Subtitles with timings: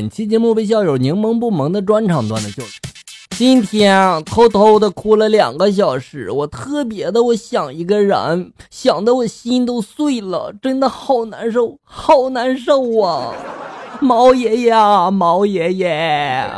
[0.00, 2.80] 本期节目被校友柠檬不萌的专场段子就是：
[3.36, 13.34] 今天偷偷的哭了两个小时，我特别的我想一个人，想的我心都碎了，真的好难受，好难受啊！
[14.00, 16.50] 毛爷爷啊，毛爷爷，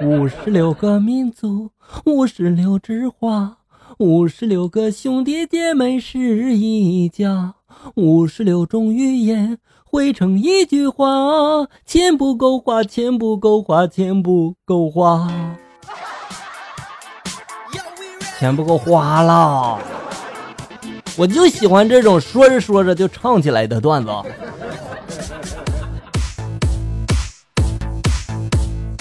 [0.00, 1.70] 五十六个民族，
[2.04, 3.56] 五十六枝花，
[3.98, 7.54] 五十六个兄弟姐妹是一家，
[7.96, 9.58] 五十六种语言。
[9.94, 11.06] 汇成一句话：
[11.84, 15.30] 钱不够花，钱不够花，钱不够花，
[18.38, 19.78] 钱不够花了。
[21.18, 24.10] 我就喜欢这种说着说着就唱起来的段子。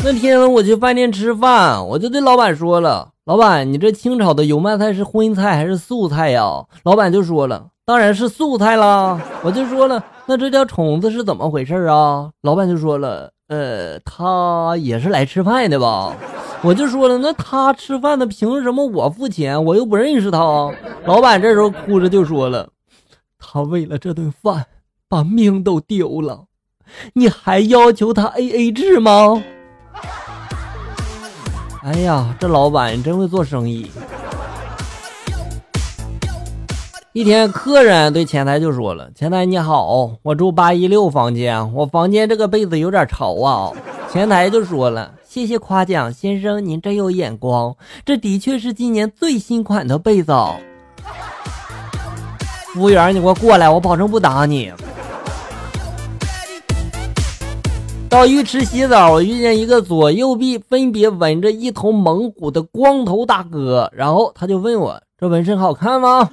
[0.04, 7.68] 那天我去饭店吃饭，我就对老板说了：“老板，你这清炒的油麦菜是荤菜还是素菜呀？”老板就说了。
[7.84, 9.20] 当然是素菜啦！
[9.44, 12.30] 我就说了，那这条虫子是怎么回事啊？
[12.42, 16.16] 老板就说了，呃，他也是来吃饭的吧？
[16.62, 19.66] 我就说了，那他吃饭的，凭什么我付钱？
[19.66, 20.72] 我又不认识他。
[21.06, 22.70] 老板这时候哭着就说了，
[23.40, 24.68] 他为了这顿饭
[25.10, 26.46] 把命都丢了，
[27.14, 29.42] 你还要求他 A A 制吗？
[31.84, 33.90] 哎呀，这老板真会做生意。
[37.14, 43.70] 一天，客人对前台就说了：“前台你好，我住八一六房间，我房间这个被子有点潮啊。”
[44.10, 50.32] 前台就说了：“谢谢夸奖，先生您真有眼光，这的确是今年最新款的被子。”
[52.74, 54.72] 服务员，你给我过来，我保证不打你。
[58.08, 66.28] 到浴池洗澡，我遇见一个左右臂分别纹着一头蒙古的光头大哥，然后他就问我：“这纹身好看吗？”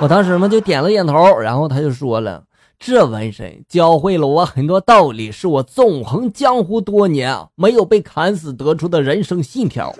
[0.00, 2.42] 我当时嘛就点了点头，然后他就说了
[2.80, 9.94] ：“这纹身教会了我很多道理，是我纵横江湖多年没有被砍死得出的人生信条。”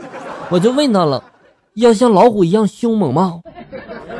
[0.48, 1.22] 我就问他了
[1.76, 3.42] ：“要像老虎一样凶猛吗？”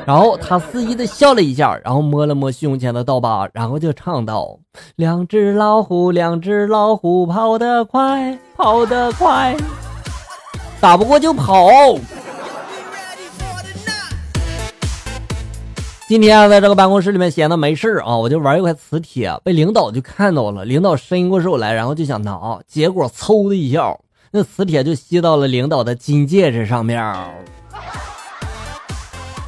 [0.04, 4.58] 然后他肆意的笑了一下，然后摸了摸胸前的刀疤，然后就唱道
[4.96, 9.56] ：“两只老虎，两只老虎，跑得快，跑得快，
[10.78, 11.70] 打不过就跑。”
[16.10, 20.64] 今天在这个办公室里面闲的没事啊，我就玩一块磁铁，被领导就看到了。
[20.64, 23.96] 领导伸过手来，然后就想拿，结果嗖的一下，
[24.32, 27.00] 那磁铁就吸到了领导的金戒指上面。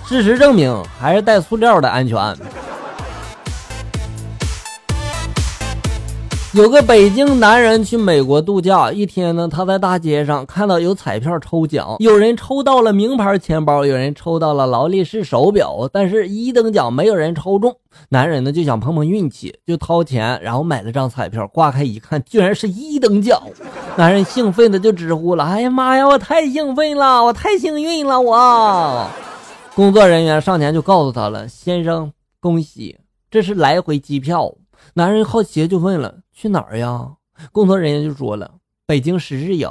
[0.07, 2.17] 事实证明，还是带塑料的安全。
[6.55, 17.75] 有个北京男人去美国度假，一天呢，他在大街上看到有彩票抽奖，有人抽到了名牌钱包，有人抽到了劳力士手表，但是一等奖没有人抽中。
[18.11, 23.41] 男人呢就想碰碰运气，就掏钱，然后买了张彩票，挂开一看，居然是一等奖。
[23.97, 29.09] 男人兴奋的就直呼了：“哎呀妈呀，我太兴奋了，我太幸运了！”我
[29.75, 32.99] 工作人员上前就告诉他了：“先生，恭喜，
[33.31, 34.55] 这是来回机票。”
[34.95, 37.13] 男人好奇就问了：“去哪儿呀？”
[37.51, 38.51] 工作人员就说了
[38.85, 39.71] ：“北京十日游。”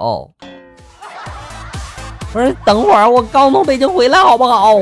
[2.33, 4.79] 我说：“等会儿，我刚从北京回来，好不好？”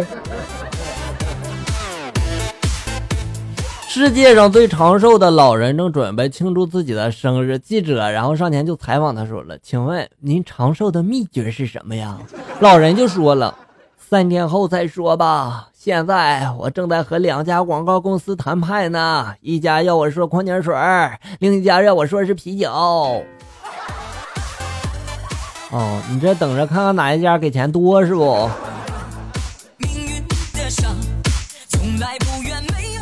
[3.86, 12.18] 世界上最长寿的老人正准备庆祝自己的生日，记者然后上前就采访他，说了：“请问您长寿的秘诀是什么呀？”
[12.62, 13.54] 老人就说了。
[13.98, 15.68] 三天后再说吧。
[15.82, 20.76] 现在我正在和两家广告公司谈判呢，一家要我说矿泉水，
[21.40, 22.70] 另一家要我说是啤酒。
[25.72, 28.50] 哦，你这等着看看哪一家给钱多是不？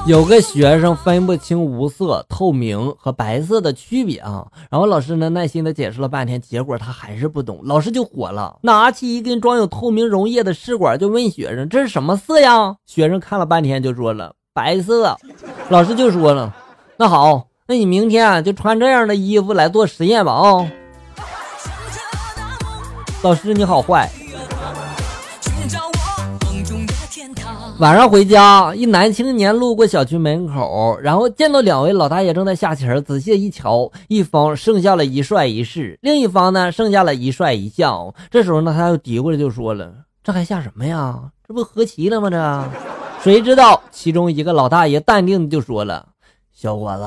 [0.07, 15.18] 有个学生分不清无色、透明和白色的区别啊，然后老师呢耐心的解释了半天，结果他还是不懂，老师就火了，拿起一根装有透明溶液的试管就问学生：“这是什么色呀？”学生看了半天就说了：“白色。”
[15.68, 16.56] 老师就说了
[16.95, 20.72] ：“那好，那你明天就穿这样的衣服来做实验吧。”啊，
[23.21, 24.09] 老师你好坏。
[27.80, 32.86] 晚上回家，一男青年路过小区门口，然后见到两位老大爷正在下棋。
[33.02, 38.14] 仔细一瞧，一方剩下了一帅一士，另一方呢剩下了一帅一将。
[38.31, 39.94] 这时候呢，他又嘀咕着就说了
[40.24, 41.31] ：“这还下什么呀？
[41.48, 42.30] 这不和棋了吗？
[42.30, 42.69] 这……
[43.24, 46.08] 谁知道？”其中一个老大爷淡定的就说了
[46.54, 47.04] ：“小伙子，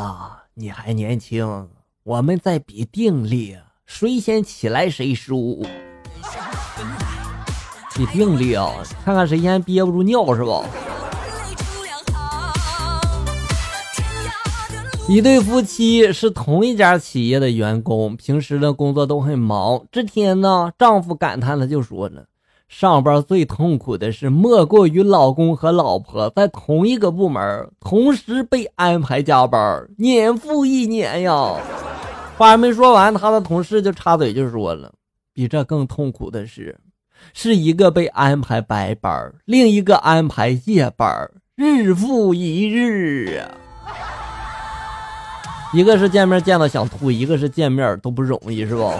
[0.54, 1.68] 你还年轻，
[2.04, 5.64] 我们在比定力，谁先起来谁输。”
[7.94, 8.70] 比定力啊，
[9.04, 10.62] 看看谁先憋不住尿是吧？
[15.08, 19.82] 一对夫妻是同一家企业的员工，平时呢工作都很忙。
[19.90, 22.22] 这天呢，丈夫感叹的就说呢
[22.68, 31.56] ：“上班最痛苦的是，莫过于老公和老婆在同一个部门，同时被安排加班，年复一年呀。”
[32.38, 34.92] 话还没说完，他的同事就插嘴就说了
[35.34, 36.78] ：“比这更痛苦的是，
[37.32, 43.50] 是一个被安排白班，另一个安排夜班，日复一日啊。”
[45.72, 48.92] 一个是见面见到想吐，一个是见面都不容易，是不？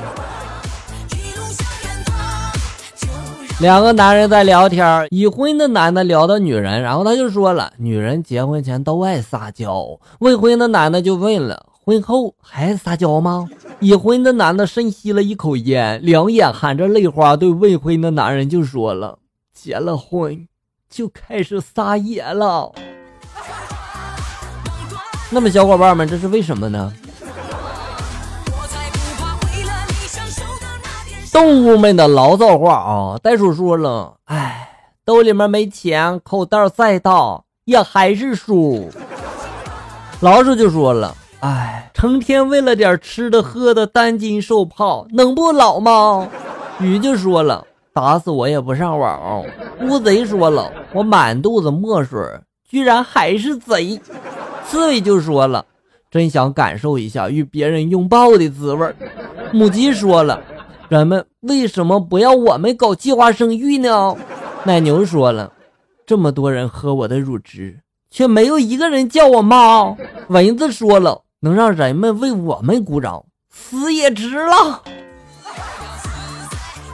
[3.60, 9.84] 两个男人在聊天，已婚的男的聊到女人，然后他就说了：“女人结婚前都爱撒娇。”
[10.20, 13.48] 未婚的男的就问了：“婚后还撒娇吗？”
[13.80, 19.18] 已婚的男的深吸了一口烟，两眼含着泪花，对未婚的男人就说了
[19.54, 20.46] ：“结了婚
[20.90, 22.72] 就开始撒野了。”
[25.32, 26.92] 那么，小伙伴们，这是为什么呢？
[31.32, 33.16] 动物们的牢骚话啊！
[33.22, 34.68] 袋鼠说了：“哎，
[35.04, 38.90] 兜里面没钱，口袋再大也还是输。”
[40.20, 46.28] 老鼠就说了：“哎，成天为了点吃的喝的担惊受怕，能不老吗？”
[46.80, 49.44] 鱼就说了：“打死我也不上网。”
[49.82, 52.20] 乌贼说了：“我满肚子墨水，
[52.68, 53.98] 居然还是贼。”
[54.68, 55.64] 刺猬就说了
[56.10, 58.94] ：“真想感受一下与别人拥抱的滋味。”
[59.52, 60.40] 母鸡说了
[60.88, 64.14] ：“人们为什么不要我们搞计划生育呢？”
[64.64, 65.50] 奶牛说了
[66.04, 69.96] ：“这么多人喝我的乳汁，却没有一个人叫我妈。”
[70.28, 74.82] 蚊子说了：“能让人们为我们鼓掌，死也值了。”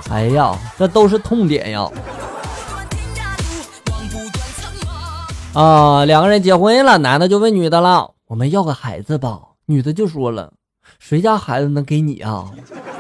[0.08, 1.90] 哎呀，这都是痛点呀！
[5.52, 10.52] 啊，两个人结婚了，男的就问女的了：“我们要个孩子吧？”女的就说了
[11.00, 12.52] ：“谁家孩子能给你啊？”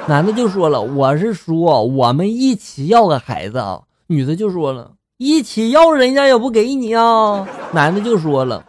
[0.08, 8.64] 男的就说了：“我是说我们一起要个孩子啊。”女的就说了：“一起要，人家也不给你啊。”男的就说了：“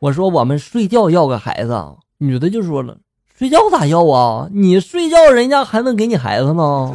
[0.00, 1.78] 我说我们睡觉要个孩子。”
[2.24, 2.96] 女的就说了
[3.36, 4.46] ：“睡觉咋要啊？
[4.52, 6.94] 你睡觉，人家还能给你孩子吗？”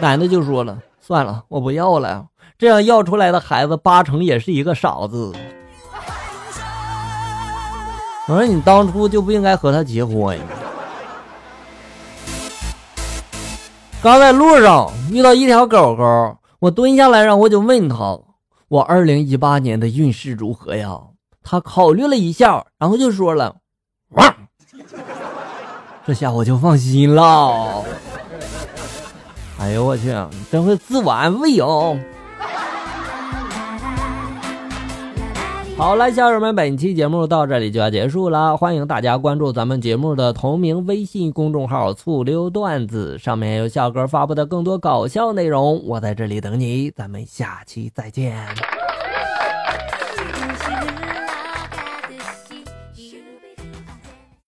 [0.00, 2.24] 男的就说了：“算了，我不要了。
[2.56, 5.34] 这样要出来的孩子八成也是一个傻子。”
[8.26, 10.40] 我说你当初就不应该和他结婚。
[14.02, 18.18] 刚在路上遇到一条狗狗，我蹲下来，然后我就问他
[18.68, 20.98] ：“我二零一八年的运势如何呀？”
[21.44, 23.56] 他考虑了一下，然后就说了：“。”
[26.06, 27.82] 这下我就放心了。
[29.58, 30.14] 哎呦我去，
[30.50, 31.98] 真会自我安慰哦。
[35.76, 38.56] 好了，小友们，本期节目到这里就要结束了。
[38.56, 45.84] 欢迎大家关注咱们节目的同名微信公众号“醋溜段子”，上面有笑哥发布的更多搞笑内容。
[45.84, 48.46] 我在这里等你，咱们下期再见。